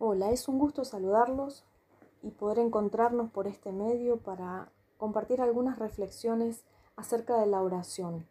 Hola, 0.00 0.30
es 0.30 0.46
un 0.46 0.60
gusto 0.60 0.84
saludarlos 0.84 1.64
y 2.22 2.30
poder 2.30 2.60
encontrarnos 2.60 3.32
por 3.32 3.48
este 3.48 3.72
medio 3.72 4.18
para 4.18 4.70
compartir 4.96 5.40
algunas 5.40 5.80
reflexiones 5.80 6.62
acerca 6.94 7.36
de 7.40 7.46
la 7.46 7.60
oración. 7.60 8.24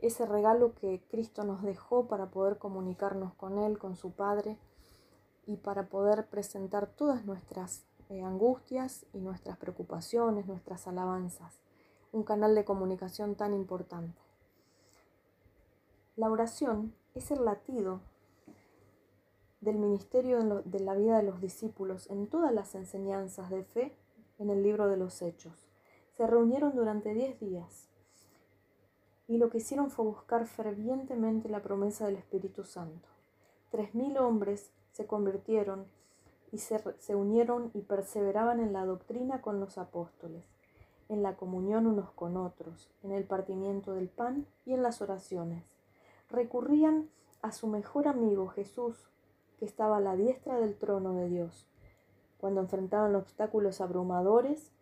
Ese 0.00 0.24
regalo 0.24 0.72
que 0.76 1.02
Cristo 1.10 1.42
nos 1.42 1.64
dejó 1.64 2.06
para 2.06 2.26
poder 2.26 2.58
comunicarnos 2.58 3.34
con 3.34 3.58
Él, 3.58 3.76
con 3.76 3.96
su 3.96 4.12
Padre 4.12 4.56
y 5.48 5.56
para 5.56 5.88
poder 5.88 6.26
presentar 6.26 6.86
todas 6.86 7.24
nuestras 7.24 7.82
eh, 8.08 8.22
angustias 8.22 9.04
y 9.12 9.18
nuestras 9.18 9.56
preocupaciones, 9.56 10.46
nuestras 10.46 10.86
alabanzas. 10.86 11.58
Un 12.12 12.22
canal 12.22 12.54
de 12.54 12.64
comunicación 12.64 13.34
tan 13.34 13.52
importante. 13.52 14.22
La 16.14 16.30
oración 16.30 16.94
es 17.16 17.32
el 17.32 17.44
latido 17.44 18.00
del 19.60 19.78
ministerio 19.78 20.62
de 20.64 20.80
la 20.80 20.94
vida 20.94 21.16
de 21.16 21.22
los 21.22 21.40
discípulos 21.40 22.10
en 22.10 22.26
todas 22.28 22.52
las 22.52 22.74
enseñanzas 22.74 23.50
de 23.50 23.64
fe 23.64 23.96
en 24.38 24.50
el 24.50 24.62
libro 24.62 24.88
de 24.88 24.96
los 24.96 25.22
Hechos. 25.22 25.66
Se 26.16 26.26
reunieron 26.26 26.74
durante 26.74 27.14
diez 27.14 27.38
días 27.40 27.88
y 29.28 29.38
lo 29.38 29.50
que 29.50 29.58
hicieron 29.58 29.90
fue 29.90 30.04
buscar 30.04 30.46
fervientemente 30.46 31.48
la 31.48 31.62
promesa 31.62 32.06
del 32.06 32.16
Espíritu 32.16 32.64
Santo. 32.64 33.08
Tres 33.70 33.94
mil 33.94 34.16
hombres 34.18 34.70
se 34.92 35.06
convirtieron 35.06 35.86
y 36.52 36.58
se, 36.58 36.80
se, 36.98 37.14
unieron 37.14 37.70
y 37.74 37.82
perseveraban 37.82 38.60
en 38.60 38.72
la 38.72 38.84
doctrina 38.86 39.42
con 39.42 39.58
los 39.58 39.78
apóstoles, 39.78 40.44
en 41.08 41.22
la 41.22 41.36
comunión 41.36 41.86
unos 41.86 42.10
con 42.12 42.36
otros, 42.36 42.88
en 43.02 43.10
el 43.10 43.24
partimiento 43.24 43.94
del 43.94 44.08
pan 44.08 44.46
y 44.64 44.74
en 44.74 44.82
las 44.82 45.02
oraciones. 45.02 45.64
Recurrían 46.30 47.10
a 47.42 47.52
su 47.52 47.66
mejor 47.66 48.08
amigo 48.08 48.48
Jesús, 48.48 49.08
que 49.58 49.64
estaba 49.64 49.98
a 49.98 50.00
la 50.00 50.16
diestra 50.16 50.58
del 50.58 50.76
trono 50.76 51.14
de 51.14 51.28
Dios, 51.28 51.66
cuando 52.38 52.60
enfrentaban 52.60 53.14
obstáculos 53.16 53.80
abrumadores 53.80 54.72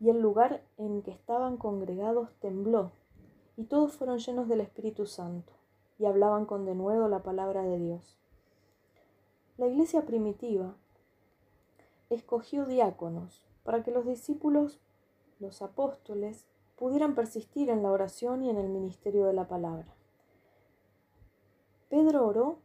y 0.00 0.10
el 0.10 0.20
lugar 0.20 0.62
en 0.76 1.02
que 1.02 1.10
estaban 1.10 1.56
congregados 1.56 2.30
tembló, 2.40 2.92
y 3.56 3.64
todos 3.64 3.92
fueron 3.96 4.18
llenos 4.18 4.48
del 4.48 4.60
Espíritu 4.60 5.06
Santo, 5.06 5.52
y 5.98 6.06
hablaban 6.06 6.46
con 6.46 6.64
denuedo 6.64 7.08
la 7.08 7.22
palabra 7.22 7.62
de 7.62 7.78
Dios. 7.78 8.18
La 9.56 9.66
iglesia 9.66 10.06
primitiva 10.06 10.76
escogió 12.10 12.64
diáconos 12.64 13.42
para 13.64 13.82
que 13.82 13.90
los 13.90 14.06
discípulos, 14.06 14.80
los 15.40 15.62
apóstoles, 15.62 16.46
pudieran 16.76 17.16
persistir 17.16 17.68
en 17.70 17.82
la 17.82 17.90
oración 17.90 18.42
y 18.42 18.50
en 18.50 18.56
el 18.56 18.68
ministerio 18.68 19.26
de 19.26 19.32
la 19.32 19.48
palabra. 19.48 19.86
Pedro 21.88 22.26
oró 22.26 22.58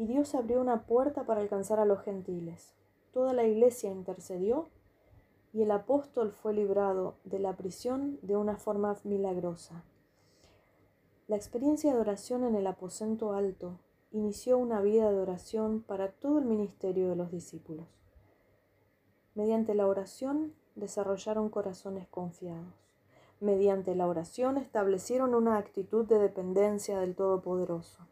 y 0.00 0.06
Dios 0.06 0.34
abrió 0.34 0.62
una 0.62 0.86
puerta 0.86 1.24
para 1.24 1.42
alcanzar 1.42 1.78
a 1.78 1.84
los 1.84 2.00
gentiles. 2.00 2.72
Toda 3.12 3.34
la 3.34 3.44
iglesia 3.44 3.90
intercedió 3.90 4.70
y 5.52 5.60
el 5.60 5.70
apóstol 5.70 6.32
fue 6.32 6.54
librado 6.54 7.16
de 7.24 7.38
la 7.38 7.54
prisión 7.54 8.18
de 8.22 8.34
una 8.34 8.56
forma 8.56 8.96
milagrosa. 9.04 9.84
La 11.28 11.36
experiencia 11.36 11.92
de 11.92 12.00
oración 12.00 12.44
en 12.44 12.54
el 12.54 12.66
aposento 12.66 13.34
alto 13.34 13.78
inició 14.10 14.56
una 14.56 14.80
vida 14.80 15.12
de 15.12 15.18
oración 15.18 15.82
para 15.82 16.12
todo 16.12 16.38
el 16.38 16.46
ministerio 16.46 17.10
de 17.10 17.16
los 17.16 17.30
discípulos. 17.30 17.86
Mediante 19.34 19.74
la 19.74 19.86
oración 19.86 20.54
desarrollaron 20.76 21.50
corazones 21.50 22.08
confiados. 22.08 22.72
Mediante 23.38 23.94
la 23.94 24.06
oración 24.06 24.56
establecieron 24.56 25.34
una 25.34 25.58
actitud 25.58 26.06
de 26.06 26.18
dependencia 26.18 26.98
del 26.98 27.14
Todopoderoso 27.14 28.09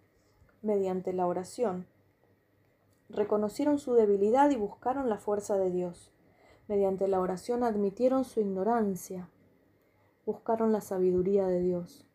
mediante 0.63 1.13
la 1.13 1.27
oración. 1.27 1.87
Reconocieron 3.09 3.79
su 3.79 3.95
debilidad 3.95 4.51
y 4.51 4.57
buscaron 4.57 5.09
la 5.09 5.19
fuerza 5.19 5.57
de 5.57 5.71
Dios. 5.71 6.13
Mediante 6.69 7.09
la 7.09 7.21
oración 7.21 7.63
admitieron 7.63 8.25
su 8.25 8.41
ignorancia, 8.41 9.31
buscaron 10.27 10.73
la 10.73 10.83
sabiduría 10.83 11.47
de 11.47 11.61
Dios. 11.61 12.07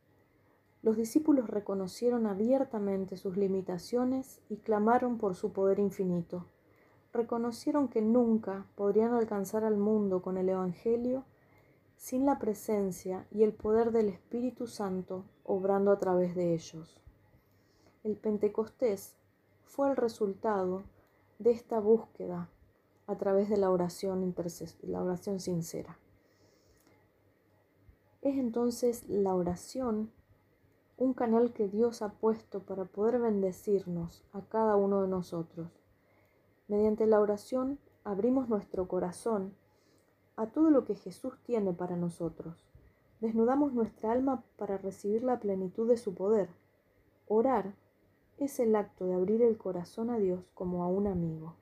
Los 0.83 0.97
discípulos 0.97 1.49
reconocieron 1.49 2.27
abiertamente 2.27 3.17
sus 3.17 3.37
limitaciones 3.37 4.41
y 4.49 4.57
clamaron 4.57 5.17
por 5.17 5.33
su 5.33 5.53
poder 5.53 5.79
infinito. 5.79 6.45
Reconocieron 7.13 7.87
que 7.87 8.01
nunca 8.01 8.67
podrían 8.75 9.13
alcanzar 9.13 9.63
al 9.63 9.77
mundo 9.77 10.21
con 10.21 10.37
el 10.37 10.49
Evangelio 10.49 11.23
sin 11.95 12.25
la 12.25 12.37
presencia 12.37 13.25
y 13.31 13.43
el 13.43 13.53
poder 13.53 13.91
del 13.91 14.09
Espíritu 14.09 14.67
Santo 14.67 15.23
obrando 15.45 15.91
a 15.91 15.97
través 15.97 16.35
de 16.35 16.53
ellos. 16.53 16.99
El 18.03 18.17
Pentecostés 18.17 19.15
fue 19.63 19.89
el 19.89 19.95
resultado 19.95 20.83
de 21.39 21.51
esta 21.51 21.79
búsqueda 21.79 22.49
a 23.07 23.15
través 23.17 23.49
de 23.49 23.55
la 23.55 23.71
oración, 23.71 24.35
la 24.81 25.01
oración 25.01 25.39
sincera. 25.39 25.97
Es 28.21 28.37
entonces 28.37 29.07
la 29.07 29.33
oración 29.33 30.11
un 30.97 31.13
canal 31.13 31.53
que 31.53 31.69
Dios 31.69 32.01
ha 32.01 32.09
puesto 32.09 32.59
para 32.59 32.83
poder 32.83 33.19
bendecirnos 33.19 34.25
a 34.33 34.41
cada 34.41 34.75
uno 34.75 35.01
de 35.01 35.07
nosotros. 35.07 35.69
Mediante 36.67 37.07
la 37.07 37.21
oración 37.21 37.79
abrimos 38.03 38.49
nuestro 38.49 38.85
corazón 38.89 39.55
a 40.35 40.47
todo 40.47 40.69
lo 40.71 40.83
que 40.83 40.95
Jesús 40.95 41.39
tiene 41.45 41.71
para 41.71 41.95
nosotros. 41.95 42.65
Desnudamos 43.21 43.71
nuestra 43.71 44.11
alma 44.11 44.43
para 44.57 44.77
recibir 44.77 45.23
la 45.23 45.39
plenitud 45.39 45.87
de 45.87 45.95
su 45.95 46.13
poder. 46.13 46.49
Orar 47.29 47.75
es 48.37 48.59
el 48.59 48.75
acto 48.75 49.05
de 49.05 49.13
abrir 49.13 49.41
el 49.41 49.57
corazón 49.57 50.09
a 50.09 50.17
Dios 50.17 50.43
como 50.53 50.83
a 50.83 50.87
un 50.87 51.07
amigo. 51.07 51.55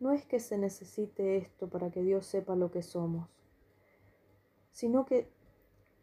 No 0.00 0.12
es 0.12 0.24
que 0.24 0.40
se 0.40 0.58
necesite 0.58 1.36
esto 1.36 1.68
para 1.68 1.90
que 1.90 2.02
Dios 2.02 2.26
sepa 2.26 2.54
lo 2.54 2.70
que 2.70 2.82
somos, 2.82 3.28
sino 4.70 5.06
que 5.06 5.28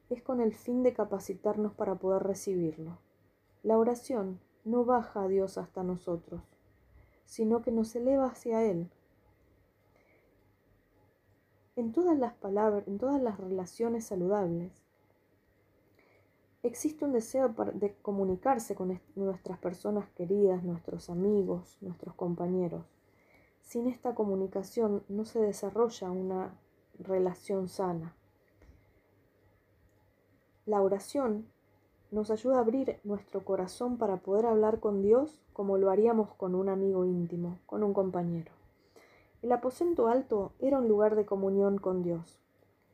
es 0.10 0.22
con 0.22 0.42
el 0.42 0.54
fin 0.54 0.84
de 0.84 0.94
capacitarnos 0.94 1.74
para 1.74 1.96
poder 1.96 2.24
recibirlo. 2.24 3.00
La 3.64 3.78
oración 3.78 4.40
no 4.64 4.86
baja 4.86 5.24
a 5.24 5.28
Dios 5.28 5.58
hasta 5.58 5.84
nosotros, 5.84 6.42
sino 7.26 7.62
que 7.62 7.72
nos 7.72 7.96
eleva 7.96 8.28
hacia 8.28 8.64
Él. 8.64 8.90
En 11.76 11.92
todas 11.92 12.18
las 12.18 12.34
palabras, 12.34 12.88
en 12.88 12.98
todas 12.98 13.22
las 13.22 13.38
relaciones 13.38 14.06
saludables, 14.06 14.85
existe 16.66 17.06
un 17.06 17.14
deseo 17.14 17.54
de 17.74 17.96
comunicarse 18.02 18.76
con 18.76 19.00
nuestras 19.16 19.60
personas 19.60 20.10
queridas, 20.12 20.64
nuestros 20.64 21.10
amigos, 21.10 21.78
nuestros 21.82 22.16
compañeros. 22.16 22.86
Sin 23.62 23.88
esta 23.88 24.16
comunicación 24.16 25.04
no 25.08 25.26
se 25.26 25.40
desarrolla 25.40 26.10
una 26.12 26.58
relación 27.00 27.68
sana. 27.68 28.16
La 30.66 30.82
oración 30.82 31.48
nos 32.12 32.32
ayuda 32.32 32.58
a 32.58 32.62
abrir 32.62 33.00
nuestro 33.04 33.44
corazón 33.44 33.98
para 33.98 34.18
poder 34.18 34.46
hablar 34.46 34.80
con 34.80 35.02
Dios 35.02 35.42
como 35.54 35.78
lo 35.78 35.90
haríamos 35.90 36.34
con 36.34 36.56
un 36.56 36.70
amigo 36.70 37.06
íntimo, 37.06 37.60
con 37.66 37.84
un 37.84 37.94
compañero. 37.94 38.52
El 39.42 39.52
aposento 39.52 40.08
alto 40.08 40.54
era 40.60 40.80
un 40.80 40.88
lugar 40.88 41.16
de 41.16 41.26
comunión 41.26 41.78
con 41.78 42.02
Dios, 42.02 42.40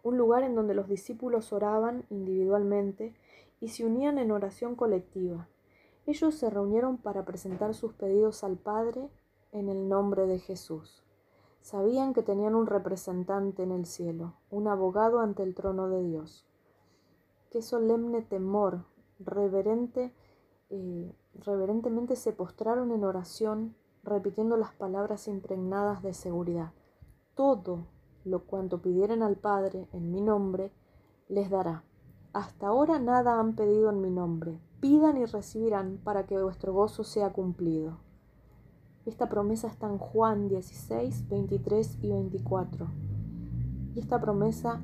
un 0.03 0.17
lugar 0.17 0.43
en 0.43 0.55
donde 0.55 0.73
los 0.73 0.89
discípulos 0.89 1.53
oraban 1.53 2.03
individualmente 2.09 3.13
y 3.61 3.69
se 3.69 3.85
unían 3.85 4.17
en 4.17 4.31
oración 4.31 4.75
colectiva. 4.75 5.47
Ellos 6.05 6.35
se 6.35 6.49
reunieron 6.49 6.97
para 6.97 7.23
presentar 7.23 7.73
sus 7.73 7.93
pedidos 7.93 8.43
al 8.43 8.57
Padre 8.57 9.09
en 9.53 9.69
el 9.69 9.87
nombre 9.87 10.25
de 10.25 10.39
Jesús. 10.39 11.03
Sabían 11.61 12.13
que 12.13 12.23
tenían 12.23 12.55
un 12.55 12.65
representante 12.65 13.61
en 13.61 13.71
el 13.71 13.85
cielo, 13.85 14.33
un 14.49 14.67
abogado 14.67 15.19
ante 15.19 15.43
el 15.43 15.53
trono 15.53 15.89
de 15.89 16.03
Dios. 16.03 16.47
Qué 17.51 17.61
solemne 17.61 18.23
temor, 18.23 18.85
reverente, 19.19 20.11
eh, 20.71 21.13
reverentemente 21.35 22.15
se 22.15 22.33
postraron 22.33 22.91
en 22.91 23.03
oración, 23.03 23.75
repitiendo 24.03 24.57
las 24.57 24.73
palabras 24.73 25.27
impregnadas 25.27 26.01
de 26.01 26.15
seguridad. 26.15 26.71
Todo 27.35 27.85
lo 28.25 28.45
cuanto 28.45 28.81
pidieren 28.81 29.21
al 29.21 29.35
Padre 29.35 29.87
en 29.93 30.11
mi 30.11 30.21
nombre, 30.21 30.71
les 31.27 31.51
dará. 31.51 31.83
Hasta 32.33 32.67
ahora 32.67 32.99
nada 32.99 33.39
han 33.39 33.55
pedido 33.55 33.89
en 33.89 34.01
mi 34.01 34.09
nombre. 34.09 34.59
Pidan 34.79 35.17
y 35.17 35.25
recibirán 35.25 35.99
para 36.03 36.25
que 36.25 36.41
vuestro 36.41 36.73
gozo 36.73 37.03
sea 37.03 37.31
cumplido. 37.33 37.97
Esta 39.05 39.27
promesa 39.27 39.67
está 39.67 39.87
en 39.87 39.97
Juan 39.97 40.47
16, 40.47 41.27
23 41.27 41.97
y 42.01 42.11
24. 42.11 42.87
Y 43.95 43.99
esta 43.99 44.21
promesa 44.21 44.81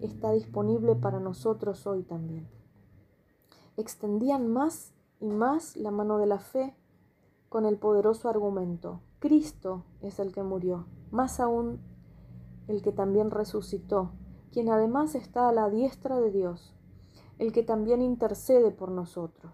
está 0.00 0.32
disponible 0.32 0.94
para 0.94 1.20
nosotros 1.20 1.86
hoy 1.86 2.02
también. 2.02 2.48
Extendían 3.76 4.48
más 4.48 4.92
y 5.20 5.30
más 5.30 5.76
la 5.76 5.90
mano 5.90 6.18
de 6.18 6.26
la 6.26 6.38
fe 6.38 6.76
con 7.48 7.66
el 7.66 7.78
poderoso 7.78 8.28
argumento, 8.28 9.00
Cristo 9.18 9.84
es 10.00 10.18
el 10.18 10.32
que 10.32 10.42
murió, 10.42 10.86
más 11.10 11.38
aún 11.38 11.80
el 12.66 12.80
que 12.80 12.92
también 12.92 13.30
resucitó 13.30 14.10
quien 14.52 14.68
además 14.68 15.14
está 15.14 15.48
a 15.48 15.52
la 15.52 15.70
diestra 15.70 16.20
de 16.20 16.30
Dios, 16.30 16.74
el 17.38 17.52
que 17.52 17.62
también 17.62 18.02
intercede 18.02 18.70
por 18.70 18.90
nosotros. 18.90 19.52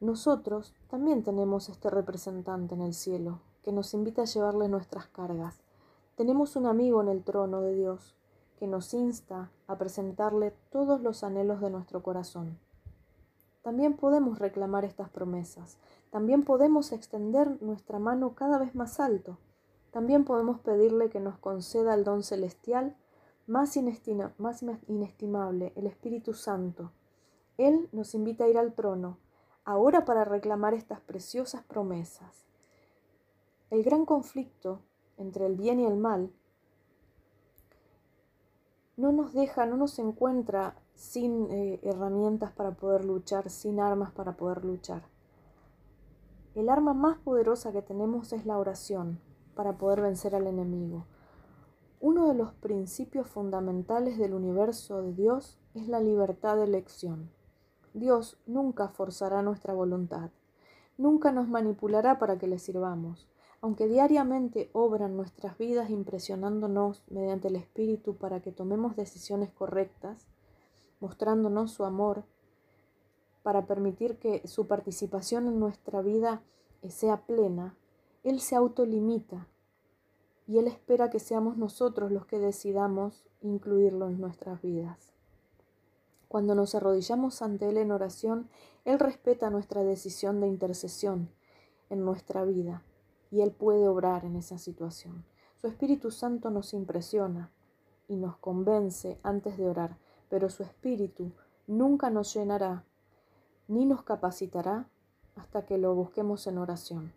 nosotros 0.00 0.74
también 0.88 1.22
tenemos 1.22 1.68
este 1.68 1.90
representante 1.90 2.74
en 2.74 2.82
el 2.82 2.94
cielo 2.94 3.40
que 3.62 3.72
nos 3.72 3.92
invita 3.94 4.22
a 4.22 4.26
llevarle 4.26 4.68
nuestras 4.68 5.08
cargas. 5.08 5.60
Tenemos 6.14 6.54
un 6.54 6.66
amigo 6.66 7.00
en 7.02 7.08
el 7.08 7.24
trono 7.24 7.62
de 7.62 7.74
Dios 7.74 8.14
que 8.58 8.68
nos 8.68 8.94
insta 8.94 9.50
a 9.66 9.76
presentarle 9.76 10.54
todos 10.70 11.00
los 11.02 11.24
anhelos 11.24 11.60
de 11.60 11.70
nuestro 11.70 12.02
corazón. 12.02 12.58
También 13.62 13.96
podemos 13.96 14.38
reclamar 14.38 14.84
estas 14.84 15.10
promesas, 15.10 15.78
también 16.10 16.44
podemos 16.44 16.92
extender 16.92 17.60
nuestra 17.60 17.98
mano 17.98 18.34
cada 18.36 18.58
vez 18.58 18.76
más 18.76 19.00
alto, 19.00 19.38
también 19.90 20.24
podemos 20.24 20.60
pedirle 20.60 21.10
que 21.10 21.18
nos 21.18 21.36
conceda 21.38 21.94
el 21.94 22.04
don 22.04 22.22
celestial 22.22 22.96
más, 23.46 23.76
inestimable, 23.76 25.72
el 25.76 25.86
Espíritu 25.86 26.34
Santo. 26.34 26.92
Él 27.58 27.88
nos 27.92 28.14
invita 28.14 28.44
a 28.44 28.48
ir 28.48 28.58
al 28.58 28.74
trono, 28.74 29.18
ahora 29.64 30.04
para 30.04 30.24
reclamar 30.24 30.74
estas 30.74 31.00
preciosas 31.00 31.62
promesas. 31.64 32.46
El 33.70 33.82
gran 33.82 34.04
conflicto 34.04 34.80
entre 35.16 35.46
el 35.46 35.56
bien 35.56 35.80
y 35.80 35.86
el 35.86 35.96
mal 35.96 36.32
no 38.96 39.12
nos 39.12 39.32
deja, 39.32 39.66
no 39.66 39.76
nos 39.76 39.98
encuentra 39.98 40.76
sin 40.94 41.50
eh, 41.50 41.80
herramientas 41.82 42.52
para 42.52 42.72
poder 42.72 43.04
luchar, 43.04 43.50
sin 43.50 43.80
armas 43.80 44.10
para 44.10 44.36
poder 44.36 44.64
luchar. 44.64 45.02
El 46.54 46.70
arma 46.70 46.94
más 46.94 47.18
poderosa 47.18 47.72
que 47.72 47.82
tenemos 47.82 48.32
es 48.32 48.46
la 48.46 48.58
oración 48.58 49.20
para 49.54 49.76
poder 49.76 50.00
vencer 50.00 50.34
al 50.34 50.46
enemigo. 50.46 51.06
Uno 52.08 52.28
de 52.28 52.34
los 52.34 52.52
principios 52.52 53.26
fundamentales 53.26 54.16
del 54.16 54.32
universo 54.32 55.02
de 55.02 55.12
Dios 55.12 55.58
es 55.74 55.88
la 55.88 55.98
libertad 55.98 56.56
de 56.56 56.62
elección. 56.62 57.32
Dios 57.94 58.38
nunca 58.46 58.86
forzará 58.86 59.42
nuestra 59.42 59.74
voluntad, 59.74 60.30
nunca 60.96 61.32
nos 61.32 61.48
manipulará 61.48 62.20
para 62.20 62.38
que 62.38 62.46
le 62.46 62.60
sirvamos 62.60 63.26
aunque 63.60 63.88
diariamente 63.88 64.70
obran 64.72 65.16
nuestras 65.16 65.58
vidas 65.58 65.90
impresionándonos 65.90 67.02
mediante 67.08 67.48
el 67.48 67.56
Espíritu 67.56 68.14
para 68.14 68.40
que 68.40 68.52
tomemos 68.52 68.94
decisiones 68.94 69.50
correctas, 69.50 70.28
mostrándonos 71.00 71.72
su 71.72 71.84
amor, 71.84 72.22
para 73.42 73.66
permitir 73.66 74.20
que 74.20 74.46
su 74.46 74.68
participación 74.68 75.48
en 75.48 75.58
nuestra 75.58 76.00
vida 76.00 76.44
eh, 76.82 76.92
sea 76.92 77.26
plena, 77.26 77.76
Él 78.22 78.38
se 78.38 78.54
autolimita 78.54 79.48
y 80.46 80.58
Él 80.58 80.68
espera 80.68 81.10
que 81.10 81.18
seamos 81.18 81.56
nosotros 81.56 82.12
los 82.12 82.26
que 82.26 82.38
decidamos 82.38 83.24
incluirlo 83.40 84.08
en 84.08 84.20
nuestras 84.20 84.62
vidas. 84.62 85.12
Cuando 86.28 86.54
nos 86.54 86.74
arrodillamos 86.74 87.42
ante 87.42 87.68
Él 87.68 87.78
en 87.78 87.92
oración, 87.92 88.48
Él 88.84 88.98
respeta 88.98 89.50
nuestra 89.50 89.82
decisión 89.84 90.40
de 90.40 90.48
intercesión 90.48 91.30
en 91.90 92.04
nuestra 92.04 92.44
vida 92.44 92.82
y 93.30 93.40
Él 93.40 93.52
puede 93.52 93.88
obrar 93.88 94.24
en 94.24 94.36
esa 94.36 94.58
situación. 94.58 95.24
Su 95.60 95.68
Espíritu 95.68 96.10
Santo 96.10 96.50
nos 96.50 96.74
impresiona 96.74 97.50
y 98.08 98.16
nos 98.16 98.36
convence 98.36 99.18
antes 99.22 99.56
de 99.56 99.66
orar, 99.66 99.98
pero 100.28 100.48
su 100.48 100.62
Espíritu 100.62 101.32
nunca 101.66 102.10
nos 102.10 102.34
llenará 102.34 102.84
ni 103.68 103.84
nos 103.84 104.02
capacitará 104.02 104.88
hasta 105.34 105.66
que 105.66 105.78
lo 105.78 105.94
busquemos 105.94 106.46
en 106.46 106.58
oración. 106.58 107.12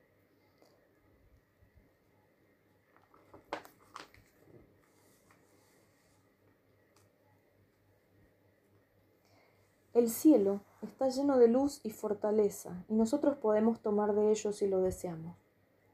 El 9.99 10.09
cielo 10.09 10.61
está 10.81 11.09
lleno 11.09 11.37
de 11.37 11.49
luz 11.49 11.81
y 11.83 11.89
fortaleza, 11.89 12.85
y 12.87 12.93
nosotros 12.93 13.35
podemos 13.35 13.81
tomar 13.81 14.15
de 14.15 14.31
ello 14.31 14.53
si 14.53 14.65
lo 14.65 14.79
deseamos. 14.79 15.35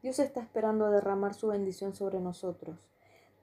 Dios 0.03 0.19
está 0.19 0.41
esperando 0.41 0.85
a 0.85 0.91
derramar 0.91 1.33
su 1.33 1.47
bendición 1.47 1.95
sobre 1.95 2.19
nosotros. 2.19 2.77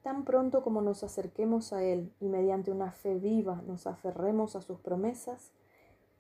Tan 0.05 0.25
pronto 0.25 0.63
como 0.63 0.81
nos 0.81 1.03
acerquemos 1.03 1.73
a 1.73 1.83
Él 1.83 2.13
y 2.21 2.29
mediante 2.29 2.71
una 2.71 2.93
fe 2.93 3.17
viva 3.17 3.61
nos 3.67 3.89
aferremos 3.89 4.55
a 4.55 4.63
sus 4.63 4.79
promesas, 4.79 5.51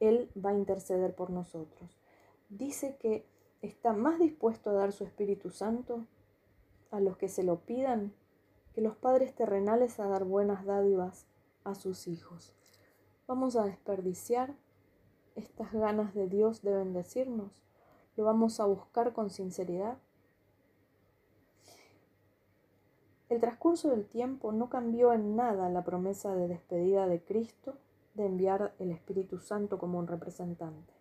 Él 0.01 0.29
va 0.37 0.51
a 0.51 0.55
interceder 0.55 1.15
por 1.15 1.31
nosotros. 1.31 1.97
Dice 2.49 2.97
que 2.97 3.25
está 3.61 3.93
más 3.93 4.19
dispuesto 4.19 4.71
a 4.71 4.73
dar 4.73 4.91
su 4.91 5.05
Espíritu 5.05 5.51
Santo 5.51 6.05
a 6.91 6.99
los 6.99 7.17
que 7.17 7.29
se 7.29 7.45
lo 7.45 7.61
pidan 7.61 8.13
que 8.75 8.81
los 8.81 8.97
padres 8.97 9.37
terrenales 9.37 10.01
a 10.01 10.09
dar 10.09 10.25
buenas 10.25 10.65
dádivas 10.65 11.27
a 11.63 11.77
sus 11.77 12.09
hijos. 12.09 12.53
Vamos 13.27 13.57
a 13.57 13.65
desperdiciar 13.65 14.55
estas 15.37 15.73
ganas 15.73 16.15
de 16.15 16.27
Dios 16.29 16.63
de 16.63 16.75
bendecirnos. 16.75 17.53
Lo 18.17 18.25
vamos 18.25 18.61
a 18.61 18.67
buscar 18.67 19.13
con 19.13 19.31
sinceridad. 19.31 19.99
El 23.29 23.41
transcurso 23.41 23.89
del 23.91 24.07
tiempo 24.07 24.53
no 24.53 24.69
cambió 24.69 25.13
en 25.13 25.37
nada 25.37 25.71
la 25.71 25.85
promesa 25.85 26.35
de 26.35 26.49
despedida 26.49 27.07
de 27.07 27.23
Cristo 27.23 27.79
de 28.15 28.27
enviar 28.27 28.75
el 28.79 28.91
Espíritu 28.91 29.39
Santo 29.39 29.79
como 29.79 29.99
un 29.99 30.07
representante. 30.07 30.93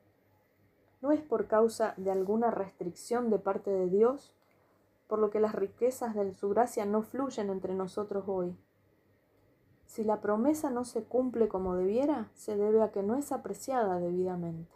No 1.02 1.12
es 1.12 1.22
por 1.22 1.48
causa 1.48 1.94
de 1.98 2.12
alguna 2.12 2.52
restricción 2.52 3.30
de 3.30 3.40
parte 3.40 3.72
de 3.72 3.90
Dios, 3.90 4.34
por 5.08 5.20
lo 5.20 5.32
que 5.32 5.40
las 5.40 5.56
riquezas 5.56 6.16
de 6.16 6.34
su 6.34 6.50
gracia 6.50 6.86
no 6.86 7.02
fluyen 7.02 7.50
entre 7.50 7.74
nosotros 7.74 8.24
hoy. 8.28 8.56
Si 9.92 10.06
la 10.06 10.22
promesa 10.22 10.70
no 10.70 10.86
se 10.86 11.04
cumple 11.04 11.50
como 11.50 11.76
debiera, 11.76 12.32
se 12.34 12.56
debe 12.56 12.82
a 12.82 12.94
que 12.94 13.04
no 13.04 13.18
es 13.18 13.34
apreciada 13.34 14.00
debidamente. 14.00 14.74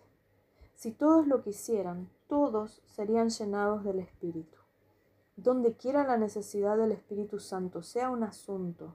Si 0.74 0.92
todos 0.92 1.26
lo 1.26 1.42
quisieran, 1.42 2.10
todos 2.28 2.82
serían 2.86 3.30
llenados 3.30 3.86
del 3.86 4.00
Espíritu. 4.00 4.58
Donde 5.38 5.78
quiera 5.78 6.06
la 6.06 6.18
necesidad 6.18 6.76
del 6.76 6.92
Espíritu 6.92 7.40
Santo 7.40 7.82
sea 7.82 8.10
un 8.10 8.24
asunto 8.24 8.94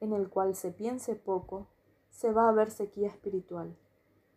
en 0.00 0.12
el 0.12 0.28
cual 0.28 0.56
se 0.56 0.72
piense 0.72 1.14
poco, 1.14 1.68
se 2.10 2.32
va 2.32 2.48
a 2.48 2.52
ver 2.52 2.72
sequía 2.72 3.06
espiritual, 3.06 3.76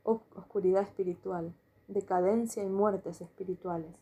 oscuridad 0.04 0.84
espiritual, 0.84 1.56
decadencia 1.88 2.64
y 2.64 2.70
muertes 2.70 3.22
espirituales. 3.22 3.96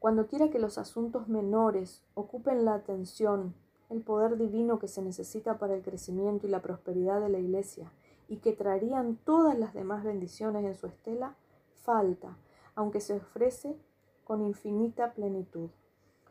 Cuando 0.00 0.26
quiera 0.26 0.50
que 0.50 0.58
los 0.58 0.78
asuntos 0.78 1.28
menores 1.28 2.02
ocupen 2.14 2.64
la 2.64 2.74
atención, 2.74 3.54
el 3.90 4.02
poder 4.02 4.36
divino 4.36 4.78
que 4.78 4.88
se 4.88 5.02
necesita 5.02 5.58
para 5.58 5.74
el 5.74 5.82
crecimiento 5.82 6.46
y 6.46 6.50
la 6.50 6.62
prosperidad 6.62 7.20
de 7.20 7.28
la 7.28 7.38
Iglesia, 7.38 7.92
y 8.28 8.38
que 8.38 8.52
traerían 8.52 9.16
todas 9.16 9.58
las 9.58 9.72
demás 9.72 10.04
bendiciones 10.04 10.64
en 10.64 10.74
su 10.74 10.86
estela, 10.86 11.36
falta, 11.82 12.36
aunque 12.74 13.00
se 13.00 13.14
ofrece 13.14 13.76
con 14.24 14.42
infinita 14.42 15.14
plenitud, 15.14 15.70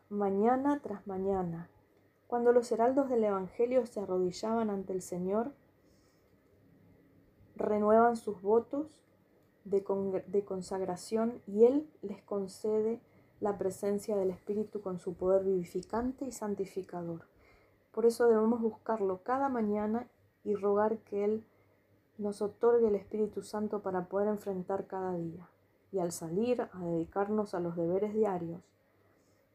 mañana 0.08 0.80
tras 0.80 1.06
mañana. 1.06 1.68
Cuando 2.28 2.52
los 2.52 2.70
heraldos 2.70 3.08
del 3.08 3.24
Evangelio 3.24 3.84
se 3.86 4.00
arrodillaban 4.00 4.70
ante 4.70 4.92
el 4.92 5.02
Señor, 5.02 5.52
renuevan 7.56 8.16
sus 8.16 8.40
votos 8.40 9.02
de, 9.64 9.82
consagración 10.44 11.42
y 11.46 11.64
Él 11.64 11.90
les 12.02 12.22
concede 12.22 13.00
la 13.40 13.58
presencia 13.58 14.16
del 14.16 14.30
Espíritu 14.30 14.80
con 14.80 14.98
su 14.98 15.14
poder 15.14 15.44
vivificante 15.44 16.24
y 16.24 16.32
santificador. 16.32 17.26
Por 17.98 18.06
eso 18.06 18.28
debemos 18.28 18.60
buscarlo 18.60 19.24
cada 19.24 19.48
mañana 19.48 20.06
y 20.44 20.54
rogar 20.54 20.98
que 20.98 21.24
Él 21.24 21.44
nos 22.16 22.40
otorgue 22.42 22.86
el 22.86 22.94
Espíritu 22.94 23.42
Santo 23.42 23.82
para 23.82 24.04
poder 24.04 24.28
enfrentar 24.28 24.86
cada 24.86 25.14
día 25.14 25.48
y 25.90 25.98
al 25.98 26.12
salir 26.12 26.62
a 26.62 26.78
dedicarnos 26.78 27.54
a 27.54 27.58
los 27.58 27.74
deberes 27.74 28.14
diarios, 28.14 28.62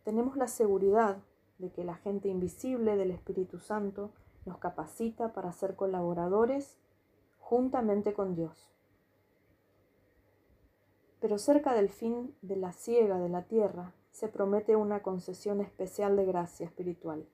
tenemos 0.03 0.35
la 0.35 0.49
seguridad 0.49 1.19
de 1.57 1.71
que 1.71 1.85
la 1.85 1.95
gente 1.95 2.27
invisible 2.27 2.97
del 2.97 3.11
Espíritu 3.11 3.59
Santo 3.59 4.11
nos 4.45 4.57
capacita 4.57 5.31
para 5.31 5.53
ser 5.53 5.77
colaboradores 5.77 6.77
juntamente 7.39 8.13
con 8.13 8.35
Dios. 8.35 8.69
Pero 11.21 11.37
cerca 11.37 11.73
del 11.73 11.87
fin 11.87 12.35
de 12.41 12.57
la 12.57 12.73
siega 12.73 13.19
de 13.19 13.29
la 13.29 13.43
tierra 13.43 13.93
se 14.11 14.27
promete 14.27 14.75
una 14.75 15.01
concesión 15.01 15.61
especial 15.61 16.17
de 16.17 16.25
gracia 16.25 16.65
espiritual 16.65 17.25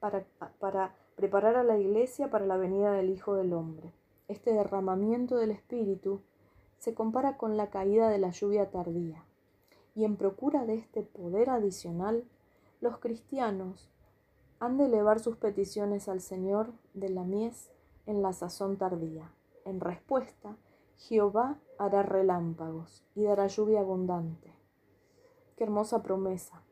para, 0.00 0.24
para 0.58 0.94
preparar 1.14 1.56
a 1.56 1.62
la 1.62 1.78
iglesia 1.78 2.30
para 2.30 2.46
la 2.46 2.56
venida 2.56 2.92
del 2.92 3.10
Hijo 3.10 3.34
del 3.34 3.52
Hombre. 3.52 3.92
Este 4.26 4.52
derramamiento 4.52 5.36
del 5.36 5.50
Espíritu 5.50 6.22
se 6.78 6.94
compara 6.94 7.36
con 7.36 7.56
la 7.56 7.70
caída 7.70 8.08
de 8.08 8.18
la 8.18 8.30
lluvia 8.30 8.70
tardía. 8.70 9.24
Y 9.94 10.04
en 10.04 10.16
procura 10.16 10.64
de 10.64 10.74
este 10.74 11.02
poder 11.02 11.50
adicional, 11.50 12.24
los 12.80 12.98
cristianos 12.98 13.90
han 14.58 14.78
de 14.78 14.86
elevar 14.86 15.20
sus 15.20 15.36
peticiones 15.36 16.08
al 16.08 16.20
Señor 16.20 16.72
de 16.94 17.10
la 17.10 17.24
mies 17.24 17.70
en 18.06 18.22
la 18.22 18.32
sazón 18.32 18.76
tardía. 18.76 19.30
En 19.64 19.80
respuesta, 19.80 20.56
Jehová 20.96 21.58
hará 21.78 22.02
relámpagos 22.02 23.04
y 23.14 23.24
dará 23.24 23.46
lluvia 23.46 23.80
abundante. 23.80 24.52
Qué 25.56 25.64
hermosa 25.64 26.02
promesa. 26.02 26.62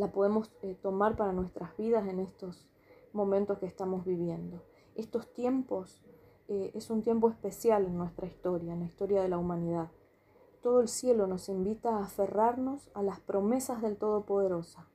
La 0.00 0.12
podemos 0.12 0.50
eh, 0.62 0.78
tomar 0.80 1.14
para 1.14 1.34
nuestras 1.34 1.76
vidas 1.76 2.08
en 2.08 2.20
estos 2.20 2.66
momentos 3.12 3.58
que 3.58 3.66
estamos 3.66 4.06
viviendo. 4.06 4.62
Estos 4.94 5.30
tiempos 5.34 6.02
eh, 6.48 6.70
es 6.72 6.88
un 6.88 7.02
tiempo 7.02 7.28
especial 7.28 7.84
en 7.84 7.98
nuestra 7.98 8.26
historia, 8.26 8.72
en 8.72 8.80
la 8.80 8.86
historia 8.86 9.20
de 9.20 9.28
la 9.28 9.36
humanidad. 9.36 9.90
todo 10.62 10.80
el 10.80 10.88
cielo 10.88 11.26
nos 11.26 11.50
invita 11.50 11.98
a 11.98 12.04
aferrarnos 12.04 12.90
a 12.94 13.02
las 13.02 13.20
promesas 13.20 13.82
del 13.82 13.98
Todopoderoso. 13.98 14.86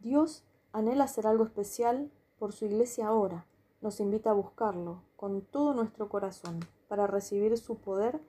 Dios 0.00 0.44
anhela 0.72 1.04
hacer 1.04 1.26
algo 1.26 1.44
especial 1.44 2.10
por 2.38 2.52
su 2.52 2.66
iglesia 2.66 3.06
ahora. 3.06 3.46
Nos 3.80 4.00
invita 4.00 4.32
a 4.32 4.34
buscarlo 4.34 5.00
con 5.16 5.40
todo 5.40 5.72
nuestro 5.72 6.10
corazón 6.10 6.60
para 6.88 7.06
recibir 7.06 7.56
su 7.56 7.78
poder 7.78 8.20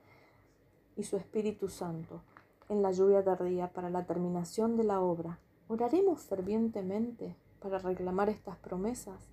y 0.96 1.04
su 1.04 1.18
Espíritu 1.18 1.68
Santo 1.68 2.22
en 2.70 2.82
la 2.82 2.92
lluvia 2.92 3.26
tardía 3.26 3.74
para 3.74 3.90
la 3.90 4.06
terminación 4.06 4.78
de 4.78 4.86
la 4.86 5.02
obra. 5.02 5.40
¿Oraremos 5.74 6.22
fervientemente 6.22 7.36
para 7.60 7.80
reclamar 7.80 8.30
estas 8.30 8.58
promesas? 8.58 9.32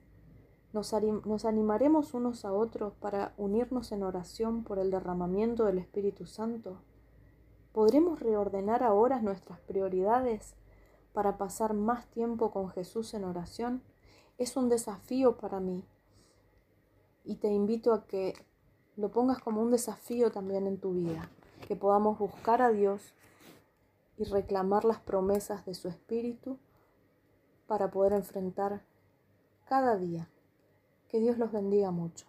¿Nos, 0.72 0.90
¿Nos, 1.26 1.44
animaremos 1.44 2.14
unos 2.14 2.46
a 2.46 2.54
otros 2.54 2.94
para 2.94 3.34
unirnos 3.36 3.92
en 3.92 4.02
oración 4.02 4.64
por 4.64 4.78
el 4.78 4.90
derramamiento 4.90 5.66
del 5.66 5.76
Espíritu 5.76 6.24
Santo? 6.24 6.78
¿Podremos 7.74 8.20
reordenar 8.20 8.82
ahora 8.82 9.20
nuestras 9.20 9.60
prioridades 9.60 10.54
para 11.12 11.36
pasar 11.36 11.74
más 11.74 12.06
tiempo 12.06 12.50
con 12.50 12.70
Jesús 12.70 13.12
en 13.12 13.24
oración? 13.24 13.82
Es 14.38 14.56
un 14.56 14.70
desafío 14.70 15.36
para 15.36 15.60
mí 15.60 15.84
y 17.22 17.34
te 17.34 17.48
invito 17.48 17.92
a 17.92 18.06
que 18.06 18.32
lo 18.96 19.10
pongas 19.10 19.40
como 19.40 19.60
un 19.60 19.70
desafío 19.70 20.32
también 20.32 20.66
en 20.66 20.78
tu 20.78 20.94
vida, 20.94 21.28
que 21.68 21.76
podamos 21.76 22.18
buscar 22.18 22.62
a 22.62 22.70
Dios 22.70 23.12
y 24.20 24.24
reclamar 24.24 24.84
las 24.84 25.00
promesas 25.00 25.64
de 25.64 25.72
su 25.72 25.88
Espíritu 25.88 26.58
para 27.66 27.90
poder 27.90 28.12
enfrentar 28.12 28.82
cada 29.64 29.96
día. 29.96 30.28
Que 31.08 31.20
Dios 31.20 31.38
los 31.38 31.50
bendiga 31.50 31.90
mucho. 31.90 32.26